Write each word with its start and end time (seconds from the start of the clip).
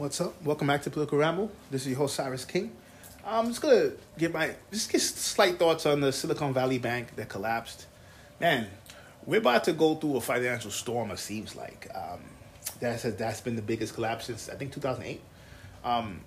What's 0.00 0.18
up? 0.18 0.32
Welcome 0.42 0.66
back 0.66 0.80
to 0.84 0.90
Political 0.90 1.18
Ramble. 1.18 1.52
This 1.70 1.82
is 1.82 1.88
your 1.88 1.98
host 1.98 2.14
Cyrus 2.14 2.46
King. 2.46 2.72
I'm 3.22 3.48
just 3.48 3.60
gonna 3.60 3.90
give 4.16 4.32
my 4.32 4.54
just 4.72 4.90
get 4.90 5.02
slight 5.02 5.58
thoughts 5.58 5.84
on 5.84 6.00
the 6.00 6.10
Silicon 6.10 6.54
Valley 6.54 6.78
Bank 6.78 7.14
that 7.16 7.28
collapsed. 7.28 7.84
Man, 8.40 8.68
we're 9.26 9.40
about 9.40 9.64
to 9.64 9.74
go 9.74 9.96
through 9.96 10.16
a 10.16 10.20
financial 10.22 10.70
storm. 10.70 11.10
It 11.10 11.18
seems 11.18 11.54
like 11.54 11.86
um, 11.94 12.20
that's 12.80 13.02
that's 13.02 13.42
been 13.42 13.56
the 13.56 13.60
biggest 13.60 13.92
collapse 13.92 14.24
since 14.24 14.48
I 14.48 14.54
think 14.54 14.72
2008. 14.72 15.20
Um, 15.84 16.22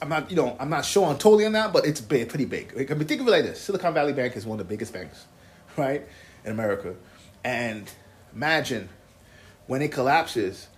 I'm 0.00 0.08
not, 0.08 0.30
you 0.30 0.36
know, 0.38 0.56
I'm 0.58 0.70
not 0.70 0.86
sure 0.86 1.04
on 1.06 1.18
totally 1.18 1.44
on 1.44 1.52
that, 1.52 1.70
but 1.70 1.84
it's 1.84 2.00
big, 2.00 2.30
pretty 2.30 2.46
big. 2.46 2.72
I 2.90 2.94
mean, 2.94 3.06
think 3.06 3.20
of 3.20 3.28
it 3.28 3.30
like 3.30 3.44
this: 3.44 3.60
Silicon 3.60 3.92
Valley 3.92 4.14
Bank 4.14 4.38
is 4.38 4.46
one 4.46 4.58
of 4.58 4.66
the 4.66 4.72
biggest 4.72 4.94
banks, 4.94 5.26
right, 5.76 6.08
in 6.46 6.52
America, 6.52 6.94
and 7.44 7.92
imagine 8.34 8.88
when 9.66 9.82
it 9.82 9.92
collapses 9.92 10.68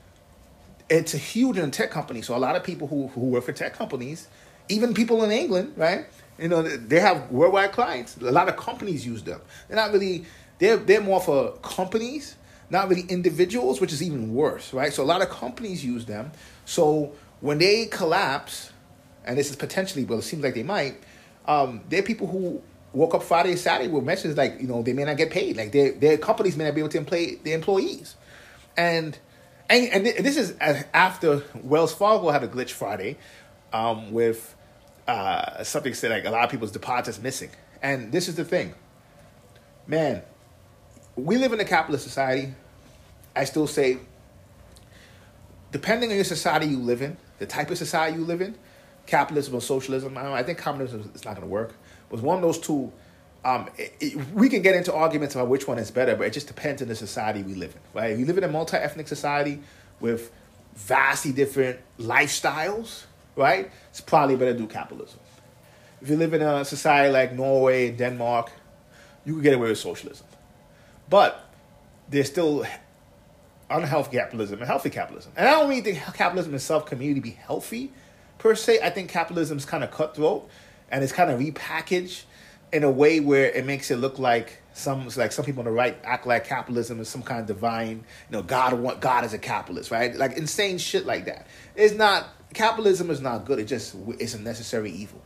it's 0.89 1.15
a 1.15 1.19
huge 1.19 1.59
in 1.59 1.71
tech 1.71 1.91
company. 1.91 2.23
So 2.23 2.37
a 2.37 2.39
lot 2.39 2.57
of 2.57 2.65
people 2.65 2.87
who, 2.89 3.09
who 3.09 3.21
work 3.21 3.45
for 3.45 3.53
tech 3.53 3.75
companies, 3.75 4.29
even 4.69 4.95
people 4.95 5.23
in 5.25 5.31
England, 5.31 5.75
right? 5.77 6.07
You 6.39 6.49
know, 6.49 6.63
they 6.63 7.01
have 7.01 7.31
worldwide 7.31 7.73
clients. 7.73 8.17
A 8.17 8.33
lot 8.33 8.49
of 8.49 8.57
companies 8.57 9.07
use 9.07 9.23
them. 9.23 9.41
They're 9.69 9.77
not 9.77 9.93
really 9.93 10.25
they're 10.59 10.77
they're 10.77 11.01
more 11.01 11.21
for 11.21 11.53
companies, 11.63 12.37
not 12.71 12.89
really 12.89 13.03
individuals, 13.03 13.81
which 13.81 13.93
is 13.93 14.03
even 14.03 14.35
worse, 14.35 14.73
right? 14.73 14.93
So 14.93 15.03
a 15.03 15.07
lot 15.07 15.23
of 15.23 15.31
companies 15.31 15.85
use 15.85 16.07
them. 16.07 16.33
So 16.65 17.13
when 17.41 17.59
they 17.59 17.87
collapse, 17.87 18.73
and 19.25 19.39
this 19.39 19.51
is 19.51 19.57
potentially, 19.57 20.05
well, 20.05 20.19
it 20.19 20.23
seems 20.23 20.43
like 20.43 20.55
they 20.55 20.63
might, 20.63 21.03
um, 21.47 21.83
there 21.89 22.01
are 22.01 22.05
people 22.05 22.27
who 22.27 22.63
woke 22.93 23.15
up 23.15 23.23
Friday, 23.23 23.57
Saturday 23.57 23.89
with 23.89 24.05
messages 24.05 24.37
like, 24.37 24.61
you 24.61 24.67
know, 24.67 24.83
they 24.83 24.93
may 24.93 25.05
not 25.05 25.17
get 25.17 25.31
paid. 25.31 25.57
Like 25.57 25.73
their 25.73 25.93
their 25.93 26.19
companies 26.19 26.57
may 26.57 26.65
not 26.65 26.75
be 26.75 26.81
able 26.81 26.91
to 26.91 26.99
employ 26.99 27.37
their 27.45 27.55
employees. 27.55 28.17
And 28.77 29.19
and, 29.71 30.07
and 30.07 30.07
this 30.25 30.37
is 30.37 30.55
after 30.61 31.43
Wells 31.63 31.95
Fargo 31.95 32.31
had 32.31 32.43
a 32.43 32.49
glitch 32.49 32.71
Friday 32.71 33.17
um, 33.73 34.13
with 34.13 34.55
uh, 35.07 35.63
something 35.65 35.95
said 35.95 36.11
like 36.11 36.25
a 36.25 36.31
lot 36.31 36.45
of 36.45 36.51
people's 36.51 36.73
deposits 36.73 37.21
missing. 37.21 37.51
And 37.83 38.13
this 38.13 38.29
is 38.29 38.37
the 38.37 38.45
thing, 38.45 38.75
man. 39.87 40.23
We 41.17 41.39
live 41.39 41.53
in 41.53 41.61
a 41.61 41.65
capitalist 41.65 42.05
society. 42.05 42.55
I 43.37 43.45
still 43.45 43.67
say, 43.67 43.99
depending 45.71 46.11
on 46.11 46.17
your 46.17 46.25
society 46.25 46.67
you 46.67 46.79
live 46.79 47.03
in, 47.03 47.17
the 47.39 47.47
type 47.47 47.71
of 47.71 47.79
society 47.79 48.19
you 48.19 48.25
live 48.25 48.41
in, 48.41 48.57
capitalism 49.07 49.55
or 49.55 49.61
socialism. 49.61 50.17
I, 50.17 50.35
I 50.35 50.43
think 50.43 50.59
communism 50.59 51.11
is 51.15 51.25
not 51.25 51.37
going 51.37 51.47
to 51.47 51.53
work. 51.53 51.75
But 52.09 52.21
one 52.21 52.37
of 52.37 52.43
those 52.43 52.59
two 52.59 52.93
um, 53.45 53.69
it, 53.77 53.95
it, 54.01 54.17
we 54.33 54.49
can 54.49 54.63
get 54.63 54.75
into 54.75 54.93
arguments 54.93 55.35
about 55.35 55.49
which 55.49 55.69
one 55.69 55.79
is 55.79 55.91
better, 55.91 56.17
but 56.17 56.27
it 56.27 56.33
just 56.33 56.47
depends 56.47 56.81
on 56.81 56.89
the 56.89 56.95
society 56.95 57.43
we 57.43 57.55
live 57.55 57.75
in, 57.75 58.01
right? 58.01 58.11
If 58.13 58.19
you 58.19 58.25
live 58.25 58.39
in 58.39 58.45
a 58.45 58.49
multi-ethnic 58.49 59.07
society 59.07 59.61
with 60.01 60.33
vastly 60.75 61.33
different 61.33 61.79
lifestyles, 61.99 63.05
right? 63.37 63.71
It's 63.91 64.01
probably 64.01 64.37
better 64.37 64.55
to 64.55 64.59
do 64.59 64.67
capitalism. 64.67 65.21
If 66.01 66.09
you 66.09 66.17
live 66.17 66.35
in 66.35 66.43
a 66.43 66.65
society 66.65 67.13
like 67.13 67.35
Norway 67.35 67.91
Denmark, 67.91 68.51
you 69.25 69.35
can 69.35 69.43
get 69.43 69.55
away 69.55 69.69
with 69.69 69.79
socialism. 69.79 70.27
But 71.09 71.51
there's 72.09 72.27
still 72.27 72.65
unhealthy 73.71 74.17
capitalism 74.17 74.59
and 74.59 74.67
healthy 74.67 74.91
capitalism. 74.91 75.33
And 75.37 75.49
I 75.49 75.53
don't 75.53 75.69
really 75.69 75.83
think 75.83 75.99
capitalism 76.15 76.55
itself 76.55 76.87
can 76.87 76.99
really 76.99 77.21
be 77.21 77.31
healthy 77.31 77.93
per 78.39 78.55
se. 78.55 78.81
I 78.83 78.91
think 78.91 79.11
capitalism 79.11 79.59
is 79.59 79.65
kind 79.65 79.85
of 79.85 79.91
cutthroat 79.91 80.49
and 80.91 81.03
it's 81.03 81.13
kind 81.13 81.31
of 81.31 81.41
repackaged 81.41 82.25
in 82.75 82.83
a 82.83 82.91
way 82.91 83.21
where 83.21 83.51
it 83.53 83.65
makes 83.65 83.93
it 83.93 83.97
look 83.97 84.19
like 84.19 84.61
some 84.73 85.09
like 85.17 85.31
some 85.31 85.45
people 85.45 85.61
on 85.61 85.67
the 85.67 85.71
right 85.71 85.97
act 86.03 86.27
like 86.27 86.45
capitalism 86.45 86.99
is 86.99 87.09
some 87.09 87.23
kind 87.23 87.41
of 87.41 87.47
divine, 87.47 87.99
you 88.29 88.33
know, 88.37 88.43
God 88.43 88.75
want 88.75 89.01
God 89.01 89.25
is 89.25 89.33
a 89.33 89.39
capitalist, 89.39 89.93
right? 89.93 90.15
Like 90.17 90.37
insane 90.37 90.79
shit 90.79 91.07
like 91.07 91.27
that. 91.27 91.47
It's 91.77 91.95
not 91.95 92.27
capitalism 92.53 93.11
is 93.11 93.21
not 93.21 93.45
good. 93.45 93.61
It 93.61 93.67
just 93.67 93.95
it's 94.19 94.35
a 94.35 94.41
necessary 94.41 94.91
evil. 94.91 95.23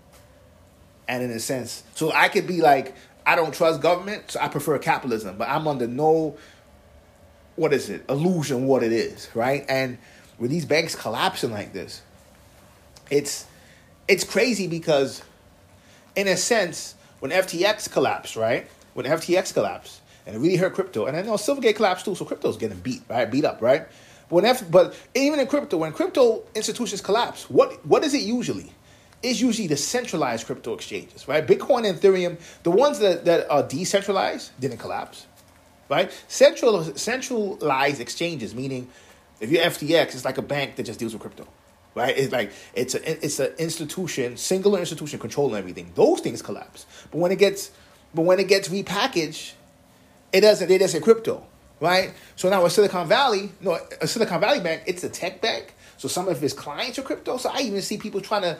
And 1.08 1.22
in 1.22 1.30
a 1.30 1.40
sense, 1.40 1.84
so 1.94 2.12
I 2.12 2.28
could 2.28 2.46
be 2.46 2.60
like, 2.60 2.94
I 3.24 3.34
don't 3.34 3.54
trust 3.54 3.80
government, 3.80 4.32
so 4.32 4.40
I 4.40 4.48
prefer 4.48 4.78
capitalism, 4.78 5.38
but 5.38 5.48
I'm 5.48 5.66
under 5.66 5.86
no 5.86 6.36
what 7.56 7.72
is 7.72 7.88
it, 7.88 8.04
illusion 8.10 8.66
what 8.66 8.82
it 8.82 8.92
is, 8.92 9.30
right? 9.34 9.64
And 9.70 9.96
with 10.38 10.50
these 10.50 10.66
banks 10.66 10.94
collapsing 10.94 11.50
like 11.50 11.72
this, 11.72 12.02
it's 13.10 13.46
it's 14.06 14.24
crazy 14.24 14.66
because 14.66 15.22
in 16.14 16.28
a 16.28 16.36
sense, 16.36 16.94
when 17.20 17.30
FTX 17.30 17.90
collapsed, 17.90 18.36
right? 18.36 18.68
When 18.94 19.06
FTX 19.06 19.52
collapsed, 19.52 20.00
and 20.26 20.36
it 20.36 20.38
really 20.38 20.56
hurt 20.56 20.74
crypto, 20.74 21.06
and 21.06 21.16
I 21.16 21.22
know 21.22 21.34
Silvergate 21.34 21.76
collapsed 21.76 22.04
too, 22.04 22.14
so 22.14 22.24
crypto's 22.24 22.56
getting 22.56 22.78
beat, 22.78 23.02
right? 23.08 23.30
Beat 23.30 23.44
up, 23.44 23.62
right? 23.62 23.86
But 24.28 24.34
when 24.34 24.44
F, 24.44 24.70
but 24.70 24.94
even 25.14 25.40
in 25.40 25.46
crypto, 25.46 25.78
when 25.78 25.92
crypto 25.92 26.42
institutions 26.54 27.00
collapse, 27.00 27.48
what 27.48 27.84
what 27.86 28.04
is 28.04 28.14
it 28.14 28.22
usually? 28.22 28.72
It's 29.22 29.40
usually 29.40 29.66
the 29.66 29.76
centralized 29.76 30.46
crypto 30.46 30.74
exchanges, 30.74 31.26
right? 31.26 31.44
Bitcoin 31.44 31.88
and 31.88 31.98
Ethereum, 31.98 32.38
the 32.62 32.70
ones 32.70 33.00
that, 33.00 33.24
that 33.24 33.50
are 33.50 33.64
decentralized, 33.64 34.52
didn't 34.60 34.78
collapse, 34.78 35.26
right? 35.88 36.12
Central 36.28 36.84
centralized 36.96 38.00
exchanges, 38.00 38.54
meaning 38.54 38.88
if 39.40 39.50
you're 39.50 39.62
FTX, 39.62 40.14
it's 40.14 40.24
like 40.24 40.38
a 40.38 40.42
bank 40.42 40.76
that 40.76 40.84
just 40.84 40.98
deals 40.98 41.14
with 41.14 41.22
crypto 41.22 41.46
right? 41.94 42.16
It's 42.16 42.32
like 42.32 42.52
it's 42.74 42.94
a 42.94 43.24
it's 43.24 43.38
an 43.38 43.52
institution, 43.58 44.36
singular 44.36 44.78
institution 44.78 45.18
controlling 45.18 45.56
everything. 45.56 45.92
Those 45.94 46.20
things 46.20 46.42
collapse. 46.42 46.86
But 47.10 47.18
when 47.18 47.32
it 47.32 47.38
gets 47.38 47.70
but 48.14 48.22
when 48.22 48.38
it 48.40 48.48
gets 48.48 48.68
repackaged, 48.68 49.52
it 50.32 50.40
doesn't. 50.40 50.70
It 50.70 50.78
doesn't 50.78 51.02
crypto, 51.02 51.46
right? 51.80 52.12
So 52.36 52.48
now 52.48 52.64
a 52.64 52.70
Silicon 52.70 53.08
Valley, 53.08 53.52
no, 53.60 53.78
a 54.00 54.06
Silicon 54.06 54.40
Valley 54.40 54.60
bank, 54.60 54.82
it's 54.86 55.04
a 55.04 55.08
tech 55.08 55.40
bank. 55.40 55.74
So 55.96 56.08
some 56.08 56.28
of 56.28 56.42
its 56.42 56.54
clients 56.54 56.98
are 56.98 57.02
crypto. 57.02 57.36
So 57.38 57.50
I 57.52 57.60
even 57.60 57.82
see 57.82 57.98
people 57.98 58.20
trying 58.20 58.42
to 58.42 58.58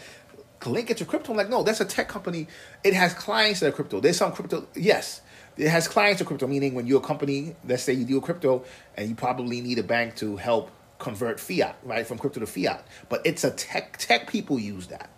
link 0.67 0.91
it 0.91 0.97
to 0.99 1.05
crypto. 1.05 1.33
I'm 1.33 1.37
like, 1.37 1.49
no, 1.49 1.63
that's 1.63 1.81
a 1.81 1.85
tech 1.85 2.09
company. 2.09 2.49
It 2.83 2.95
has 2.95 3.15
clients 3.15 3.61
that 3.61 3.69
are 3.69 3.73
crypto. 3.73 4.01
There's 4.01 4.17
some 4.17 4.33
crypto. 4.33 4.67
Yes, 4.75 5.21
it 5.57 5.69
has 5.69 5.89
clients 5.89 6.21
of 6.21 6.27
crypto. 6.27 6.47
Meaning, 6.47 6.75
when 6.75 6.87
you're 6.87 7.01
a 7.01 7.05
company, 7.05 7.55
let's 7.67 7.83
say 7.83 7.93
you 7.93 8.05
deal 8.05 8.21
crypto, 8.21 8.65
and 8.97 9.09
you 9.09 9.15
probably 9.15 9.61
need 9.61 9.79
a 9.79 9.83
bank 9.83 10.17
to 10.17 10.37
help 10.37 10.71
convert 10.99 11.41
fiat, 11.41 11.77
right, 11.83 12.07
from 12.07 12.19
crypto 12.19 12.41
to 12.41 12.47
fiat. 12.47 12.87
But 13.09 13.23
it's 13.25 13.45
a 13.45 13.51
tech 13.51 13.97
tech 13.99 14.31
people 14.31 14.59
use 14.59 14.89
that. 14.89 15.11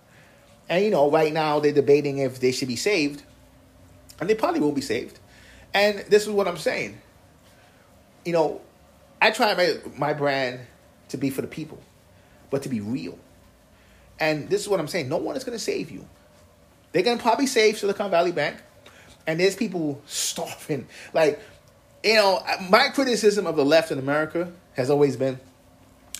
And 0.68 0.84
you 0.84 0.90
know, 0.90 1.10
right 1.10 1.32
now 1.32 1.58
they're 1.60 1.72
debating 1.72 2.18
if 2.18 2.40
they 2.40 2.52
should 2.52 2.68
be 2.68 2.76
saved. 2.76 3.22
And 4.20 4.28
they 4.28 4.34
probably 4.34 4.60
will 4.60 4.72
be 4.72 4.82
saved. 4.82 5.18
And 5.72 5.98
this 6.08 6.22
is 6.22 6.28
what 6.30 6.46
I'm 6.46 6.58
saying. 6.58 7.00
You 8.24 8.32
know, 8.32 8.60
I 9.20 9.30
try 9.30 9.54
my 9.54 9.76
my 9.96 10.12
brand 10.12 10.60
to 11.08 11.16
be 11.16 11.30
for 11.30 11.42
the 11.42 11.48
people, 11.48 11.82
but 12.50 12.62
to 12.62 12.68
be 12.68 12.80
real. 12.80 13.18
And 14.18 14.50
this 14.50 14.60
is 14.60 14.68
what 14.68 14.80
I'm 14.80 14.88
saying. 14.88 15.08
No 15.08 15.16
one 15.16 15.36
is 15.36 15.44
gonna 15.44 15.58
save 15.58 15.90
you. 15.90 16.06
They're 16.92 17.02
gonna 17.02 17.22
probably 17.22 17.46
save 17.46 17.78
Silicon 17.78 18.10
Valley 18.10 18.32
Bank. 18.32 18.58
And 19.26 19.38
there's 19.38 19.56
people 19.56 20.00
starving. 20.06 20.88
Like, 21.12 21.40
you 22.02 22.14
know, 22.14 22.42
my 22.68 22.88
criticism 22.88 23.46
of 23.46 23.56
the 23.56 23.64
left 23.64 23.90
in 23.90 23.98
America 23.98 24.52
has 24.74 24.90
always 24.90 25.16
been 25.16 25.38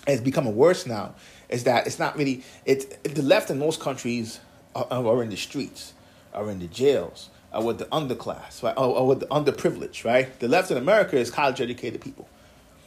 it's 0.07 0.21
becoming 0.21 0.57
worse 0.57 0.87
now 0.87 1.15
is 1.49 1.65
that 1.65 1.87
it's 1.87 1.99
not 1.99 2.17
really 2.17 2.43
it's 2.65 2.87
the 3.03 3.23
left 3.23 3.51
in 3.51 3.59
most 3.59 3.81
countries 3.81 4.41
are, 4.75 4.87
are 4.91 5.23
in 5.23 5.31
the 5.31 5.37
streets 5.37 5.93
are 6.33 6.51
in 6.51 6.59
the 6.59 6.67
jails 6.67 7.31
are 7.53 7.63
with 7.63 7.79
the 7.79 7.85
underclass 7.87 8.63
right 8.63 8.77
or, 8.77 8.97
or 8.97 9.07
with 9.07 9.21
the 9.21 9.27
underprivileged 9.27 10.05
right 10.05 10.39
the 10.41 10.49
left 10.49 10.71
in 10.71 10.77
america 10.77 11.17
is 11.17 11.31
college 11.31 11.61
educated 11.61 12.01
people 12.01 12.29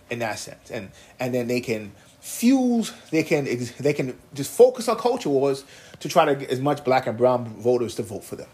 in 0.10 0.20
that 0.20 0.40
sense 0.40 0.72
and 0.72 0.92
and 1.20 1.34
then 1.34 1.48
they 1.48 1.60
can 1.60 1.92
fuse 2.20 2.94
they 3.12 3.24
can 3.24 3.46
they 3.80 3.94
can 3.94 4.18
just 4.34 4.52
focus 4.52 4.88
on 4.88 4.98
culture 4.98 5.30
wars 5.30 5.64
to 6.00 6.08
try 6.08 6.26
to 6.26 6.36
get 6.36 6.50
as 6.50 6.60
much 6.60 6.84
black 6.84 7.06
and 7.06 7.18
brown 7.18 7.46
voters 7.60 7.96
to 7.96 8.04
vote 8.04 8.24
for 8.24 8.36
them 8.36 8.48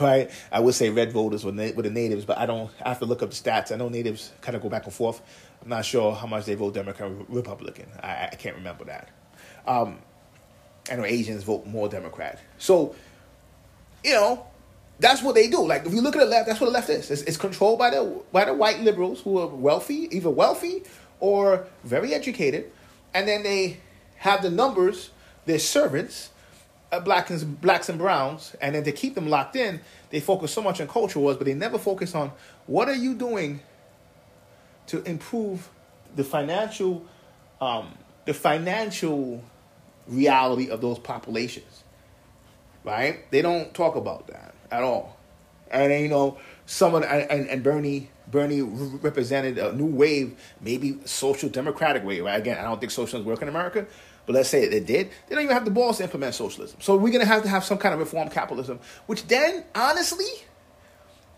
right? 0.00 0.30
I 0.50 0.60
would 0.60 0.74
say 0.74 0.90
red 0.90 1.12
voters 1.12 1.44
with, 1.44 1.54
na- 1.54 1.72
with 1.74 1.84
the 1.84 1.90
natives, 1.90 2.24
but 2.24 2.38
I 2.38 2.46
don't. 2.46 2.70
I 2.84 2.88
have 2.88 2.98
to 3.00 3.06
look 3.06 3.22
up 3.22 3.30
the 3.30 3.36
stats. 3.36 3.72
I 3.72 3.76
know 3.76 3.88
natives 3.88 4.32
kind 4.40 4.56
of 4.56 4.62
go 4.62 4.68
back 4.68 4.84
and 4.84 4.94
forth. 4.94 5.20
I'm 5.62 5.68
not 5.68 5.84
sure 5.84 6.14
how 6.14 6.26
much 6.26 6.46
they 6.46 6.54
vote 6.54 6.74
Democrat 6.74 7.10
or 7.10 7.26
Republican. 7.28 7.86
I, 8.02 8.28
I 8.32 8.36
can't 8.36 8.56
remember 8.56 8.84
that. 8.84 9.08
Um, 9.66 9.98
I 10.90 10.96
know 10.96 11.04
Asians 11.04 11.44
vote 11.44 11.66
more 11.66 11.88
Democrat. 11.88 12.40
So, 12.58 12.94
you 14.02 14.12
know, 14.12 14.46
that's 14.98 15.22
what 15.22 15.34
they 15.34 15.48
do. 15.48 15.66
Like 15.66 15.86
if 15.86 15.92
you 15.92 16.00
look 16.00 16.16
at 16.16 16.20
the 16.20 16.26
left, 16.26 16.46
that's 16.46 16.60
what 16.60 16.66
the 16.66 16.72
left 16.72 16.88
is. 16.88 17.10
It's, 17.10 17.22
it's 17.22 17.36
controlled 17.36 17.78
by 17.78 17.90
the 17.90 18.22
by 18.32 18.44
the 18.44 18.54
white 18.54 18.80
liberals 18.80 19.20
who 19.20 19.38
are 19.38 19.46
wealthy, 19.46 20.08
either 20.14 20.30
wealthy 20.30 20.82
or 21.20 21.66
very 21.84 22.14
educated, 22.14 22.70
and 23.12 23.28
then 23.28 23.42
they 23.42 23.78
have 24.16 24.42
the 24.42 24.50
numbers, 24.50 25.10
their 25.46 25.58
servants, 25.58 26.30
uh, 26.92 27.00
blacks 27.00 27.30
and 27.30 27.60
blacks 27.60 27.88
and 27.88 27.98
browns, 27.98 28.54
and 28.60 28.74
then 28.74 28.84
to 28.84 28.92
keep 28.92 29.14
them 29.14 29.28
locked 29.28 29.56
in, 29.56 29.80
they 30.10 30.20
focus 30.20 30.52
so 30.52 30.62
much 30.62 30.80
on 30.80 30.88
culture 30.88 31.18
wars, 31.18 31.36
but 31.36 31.46
they 31.46 31.54
never 31.54 31.78
focus 31.78 32.14
on 32.14 32.32
what 32.66 32.88
are 32.88 32.94
you 32.94 33.14
doing 33.14 33.60
to 34.90 35.02
improve 35.04 35.68
the 36.16 36.24
financial 36.24 37.06
um, 37.60 37.94
the 38.24 38.34
financial 38.34 39.42
reality 40.06 40.68
of 40.68 40.80
those 40.80 40.98
populations. 40.98 41.84
Right? 42.82 43.30
They 43.30 43.42
don't 43.42 43.72
talk 43.74 43.96
about 43.96 44.26
that 44.28 44.54
at 44.70 44.82
all. 44.82 45.16
and 45.70 45.92
you 45.92 46.08
know 46.08 46.38
someone 46.66 47.04
and, 47.04 47.48
and 47.48 47.62
Bernie 47.62 48.10
Bernie 48.28 48.62
represented 48.62 49.58
a 49.58 49.72
new 49.72 49.86
wave, 49.86 50.38
maybe 50.60 50.98
social 51.04 51.48
democratic 51.48 52.04
wave. 52.04 52.24
Right? 52.24 52.38
Again, 52.38 52.58
I 52.58 52.62
don't 52.62 52.80
think 52.80 52.90
socialism 52.90 53.24
work 53.24 53.42
in 53.42 53.48
America, 53.48 53.86
but 54.26 54.34
let's 54.34 54.48
say 54.48 54.64
it 54.64 54.86
did. 54.86 55.10
They 55.28 55.34
don't 55.34 55.44
even 55.44 55.54
have 55.54 55.64
the 55.64 55.70
balls 55.70 55.98
to 55.98 56.04
implement 56.04 56.34
socialism. 56.34 56.80
So 56.80 56.96
we're 56.96 57.12
gonna 57.12 57.24
have 57.26 57.42
to 57.44 57.48
have 57.48 57.64
some 57.64 57.78
kind 57.78 57.94
of 57.94 58.00
reform 58.00 58.28
capitalism, 58.28 58.80
which 59.06 59.26
then 59.28 59.64
honestly 59.74 60.26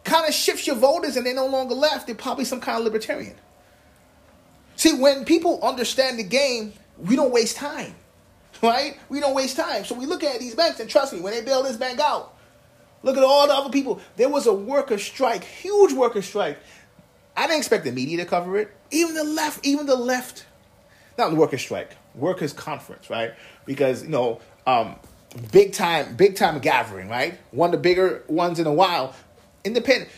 kind 0.04 0.28
of 0.28 0.34
shifts 0.34 0.66
your 0.66 0.76
voters, 0.76 1.16
and 1.16 1.25
they're 1.26 1.34
no 1.34 1.46
longer 1.46 1.75
left. 1.75 2.06
They're 2.06 2.16
probably 2.16 2.44
some 2.44 2.60
kind 2.60 2.78
of 2.78 2.84
libertarian. 2.84 3.37
See, 4.76 4.94
when 4.94 5.25
people 5.25 5.60
understand 5.62 6.19
the 6.19 6.25
game, 6.25 6.72
we 6.99 7.16
don't 7.16 7.32
waste 7.32 7.56
time, 7.56 7.94
right? 8.62 8.99
We 9.08 9.20
don't 9.20 9.34
waste 9.34 9.56
time. 9.56 9.84
So 9.84 9.94
we 9.94 10.06
look 10.06 10.25
at 10.25 10.40
these 10.40 10.54
banks, 10.54 10.81
and 10.81 10.88
trust 10.88 11.12
me, 11.12 11.20
when 11.20 11.32
they 11.32 11.43
bail 11.43 11.62
this 11.62 11.76
bank 11.76 12.00
out, 12.00 12.34
look 13.02 13.16
at 13.16 13.22
all 13.22 13.46
the 13.46 13.54
other 13.54 13.70
people. 13.70 14.00
There 14.16 14.28
was 14.28 14.46
a 14.46 14.52
worker 14.52 14.99
strike, 14.99 15.44
huge 15.44 15.93
worker 15.93 16.22
strike. 16.22 16.58
I 17.37 17.46
didn't 17.46 17.58
expect 17.58 17.84
the 17.84 17.93
media 17.93 18.19
to 18.19 18.26
cover 18.26 18.58
it. 18.58 18.70
Even 18.90 19.14
the 19.14 19.25
left, 19.25 19.64
even 19.64 19.87
the 19.87 19.96
left, 19.96 20.46
not 21.16 21.31
the 21.31 21.37
worker 21.37 21.58
strike, 21.58 21.96
workers 22.14 22.52
conference, 22.52 23.08
right? 23.08 23.32
Because 23.64 24.02
you 24.02 24.10
know, 24.10 24.40
um, 24.66 24.96
big 25.50 25.72
time, 25.72 26.14
big 26.16 26.37
time 26.37 26.58
gathering, 26.58 27.08
right? 27.08 27.38
One 27.50 27.69
of 27.69 27.72
the 27.72 27.78
bigger 27.78 28.22
ones 28.28 28.58
in 28.58 28.66
a 28.66 28.72
while. 28.72 29.14
Independent. 29.64 30.11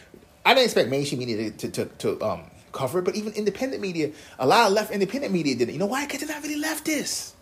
I 0.45 0.55
didn't 0.55 0.65
expect 0.65 0.91
mainstream 0.91 1.21
media 1.21 1.51
to 1.51 1.71
to, 1.71 1.71
to, 1.71 1.85
to 2.17 2.25
um, 2.25 2.51
cover 2.73 2.99
it, 2.99 3.05
but 3.05 3.15
even 3.15 3.33
independent 3.33 3.81
media, 3.81 4.13
a 4.39 4.47
lot 4.47 4.67
of 4.67 4.73
left 4.73 4.91
independent 4.91 5.33
media 5.33 5.55
did 5.55 5.69
it. 5.69 5.73
You 5.73 5.79
know 5.79 5.87
why? 5.87 6.05
Because 6.07 6.21
they're 6.21 6.29
not 6.29 6.43
really 6.43 6.63
leftists. 6.63 7.33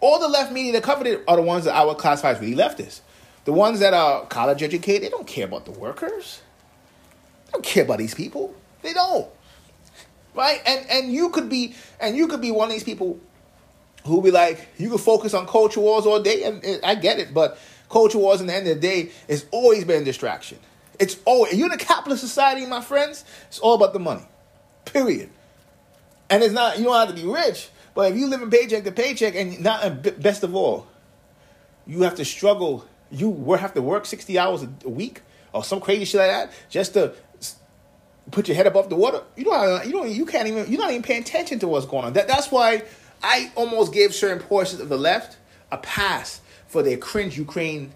All 0.00 0.18
the 0.18 0.28
left 0.28 0.52
media 0.52 0.72
that 0.72 0.82
covered 0.82 1.06
it 1.06 1.22
are 1.28 1.36
the 1.36 1.42
ones 1.42 1.64
that 1.64 1.74
I 1.74 1.84
would 1.84 1.98
classify 1.98 2.32
as 2.32 2.40
really 2.40 2.56
leftists. 2.56 3.00
The 3.44 3.52
ones 3.52 3.80
that 3.80 3.94
are 3.94 4.26
college 4.26 4.62
educated, 4.62 5.02
they 5.02 5.10
don't 5.10 5.26
care 5.26 5.44
about 5.44 5.64
the 5.66 5.70
workers. 5.70 6.40
They 7.46 7.52
don't 7.52 7.64
care 7.64 7.84
about 7.84 7.98
these 7.98 8.14
people. 8.14 8.54
They 8.82 8.92
don't. 8.92 9.28
Right? 10.34 10.60
And 10.66 10.86
and 10.90 11.12
you 11.12 11.30
could 11.30 11.48
be 11.48 11.74
and 12.00 12.16
you 12.16 12.26
could 12.26 12.40
be 12.40 12.50
one 12.50 12.68
of 12.68 12.72
these 12.72 12.84
people 12.84 13.20
who 14.04 14.20
be 14.20 14.30
like, 14.30 14.68
you 14.76 14.90
could 14.90 15.00
focus 15.00 15.32
on 15.32 15.46
culture 15.46 15.80
wars 15.80 16.04
all 16.04 16.20
day, 16.20 16.44
and, 16.44 16.62
and 16.64 16.84
I 16.84 16.94
get 16.94 17.18
it, 17.18 17.32
but 17.32 17.58
culture 17.88 18.18
wars 18.18 18.40
in 18.40 18.46
the 18.48 18.54
end 18.54 18.68
of 18.68 18.74
the 18.74 18.80
day 18.80 19.10
has 19.28 19.46
always 19.50 19.84
been 19.84 20.02
a 20.02 20.04
distraction. 20.04 20.58
It's 20.98 21.16
all, 21.24 21.48
you're 21.52 21.66
in 21.66 21.72
a 21.72 21.76
capitalist 21.76 22.22
society, 22.22 22.66
my 22.66 22.80
friends. 22.80 23.24
It's 23.48 23.58
all 23.58 23.74
about 23.74 23.92
the 23.92 23.98
money, 23.98 24.26
period. 24.84 25.30
And 26.30 26.42
it's 26.42 26.54
not 26.54 26.78
you 26.78 26.84
don't 26.84 27.06
have 27.06 27.14
to 27.14 27.22
be 27.22 27.28
rich, 27.28 27.68
but 27.94 28.12
if 28.12 28.18
you 28.18 28.28
live 28.28 28.42
in 28.42 28.50
paycheck 28.50 28.84
to 28.84 28.92
paycheck, 28.92 29.34
and 29.34 29.60
not 29.60 29.84
uh, 29.84 29.90
best 29.90 30.42
of 30.42 30.54
all, 30.54 30.86
you 31.86 32.02
have 32.02 32.14
to 32.16 32.24
struggle. 32.24 32.86
You 33.10 33.52
have 33.52 33.74
to 33.74 33.82
work 33.82 34.06
sixty 34.06 34.38
hours 34.38 34.64
a 34.84 34.88
week 34.88 35.20
or 35.52 35.62
some 35.62 35.80
crazy 35.80 36.04
shit 36.04 36.20
like 36.20 36.30
that 36.30 36.52
just 36.70 36.94
to 36.94 37.14
put 38.30 38.48
your 38.48 38.56
head 38.56 38.66
above 38.66 38.88
the 38.88 38.96
water. 38.96 39.22
You 39.36 39.44
don't. 39.44 39.86
You 39.86 39.92
don't. 39.92 40.10
You 40.10 40.26
can't 40.26 40.48
even. 40.48 40.70
You're 40.70 40.80
not 40.80 40.90
even 40.90 41.02
paying 41.02 41.22
attention 41.22 41.58
to 41.60 41.68
what's 41.68 41.86
going 41.86 42.04
on. 42.04 42.14
That, 42.14 42.26
that's 42.26 42.50
why 42.50 42.82
I 43.22 43.52
almost 43.54 43.92
gave 43.92 44.14
certain 44.14 44.40
portions 44.40 44.80
of 44.80 44.88
the 44.88 44.98
left 44.98 45.36
a 45.70 45.76
pass 45.76 46.40
for 46.66 46.82
their 46.82 46.96
cringe 46.96 47.36
Ukraine. 47.36 47.92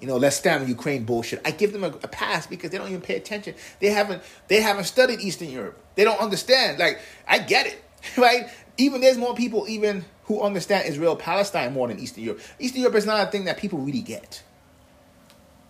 You 0.00 0.06
know, 0.06 0.16
let's 0.16 0.36
stand 0.36 0.60
with 0.60 0.68
Ukraine 0.68 1.04
bullshit. 1.04 1.40
I 1.44 1.50
give 1.52 1.72
them 1.72 1.82
a, 1.82 1.88
a, 1.88 2.08
pass 2.08 2.46
because 2.46 2.70
they 2.70 2.76
don't 2.76 2.88
even 2.88 3.00
pay 3.00 3.16
attention. 3.16 3.54
They 3.80 3.88
haven't. 3.88 4.22
They 4.48 4.60
haven't 4.60 4.84
studied 4.84 5.20
Eastern 5.20 5.48
Europe. 5.48 5.80
They 5.94 6.04
don't 6.04 6.20
understand. 6.20 6.78
Like 6.78 7.00
I 7.26 7.38
get 7.38 7.66
it, 7.66 7.82
right? 8.18 8.50
Even 8.76 9.00
there's 9.00 9.16
more 9.16 9.34
people 9.34 9.66
even 9.68 10.04
who 10.24 10.42
understand 10.42 10.86
Israel 10.86 11.16
Palestine 11.16 11.72
more 11.72 11.88
than 11.88 11.98
Eastern 11.98 12.24
Europe. 12.24 12.40
Eastern 12.58 12.82
Europe 12.82 12.96
is 12.96 13.06
not 13.06 13.26
a 13.26 13.30
thing 13.30 13.44
that 13.44 13.56
people 13.56 13.78
really 13.78 14.02
get. 14.02 14.42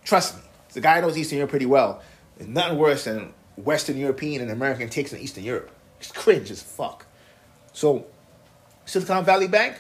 Trust 0.05 0.37
me, 0.37 0.43
the 0.73 0.81
guy 0.81 1.01
knows 1.01 1.17
Eastern 1.17 1.39
Europe 1.39 1.51
pretty 1.51 1.67
well. 1.67 2.03
There's 2.37 2.49
nothing 2.49 2.79
worse 2.79 3.05
than 3.05 3.33
Western 3.57 3.97
European 3.97 4.43
and 4.43 4.51
American 4.51 4.89
takes 4.89 5.13
in 5.13 5.21
Eastern 5.21 5.45
Europe. 5.45 5.71
It's 6.01 6.11
cringe 6.11 6.51
as 6.51 6.63
fuck. 6.63 7.07
So, 7.73 8.07
Silicon 8.85 9.25
Valley 9.25 9.49
Bank, 9.49 9.77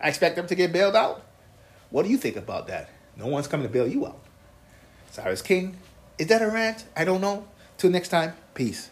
I 0.00 0.08
expect 0.08 0.36
them 0.36 0.46
to 0.46 0.54
get 0.54 0.72
bailed 0.72 0.96
out. 0.96 1.22
What 1.90 2.04
do 2.04 2.10
you 2.10 2.16
think 2.16 2.36
about 2.36 2.68
that? 2.68 2.88
No 3.16 3.26
one's 3.26 3.46
coming 3.46 3.66
to 3.66 3.72
bail 3.72 3.86
you 3.86 4.06
out. 4.06 4.18
Cyrus 5.10 5.42
King, 5.42 5.76
is 6.18 6.28
that 6.28 6.42
a 6.42 6.48
rant? 6.48 6.84
I 6.96 7.04
don't 7.04 7.20
know. 7.20 7.46
Till 7.76 7.90
next 7.90 8.08
time, 8.08 8.34
peace. 8.54 8.90